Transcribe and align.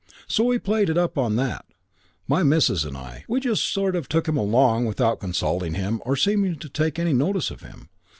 So 0.27 0.45
we 0.45 0.57
played 0.57 0.89
it 0.89 0.97
up 0.97 1.15
on 1.15 1.35
that, 1.35 1.63
my 2.27 2.41
missus 2.41 2.85
and 2.85 2.97
I; 2.97 3.23
we 3.27 3.39
just 3.39 3.63
sort 3.71 3.95
of 3.95 4.09
took 4.09 4.27
him 4.27 4.35
along 4.35 4.87
without 4.87 5.19
consulting 5.19 5.75
him 5.75 6.01
or 6.03 6.15
seeming 6.15 6.55
to 6.55 6.69
take 6.69 6.97
any 6.97 7.13
notice 7.13 7.51
of 7.51 7.61
him. 7.61 7.87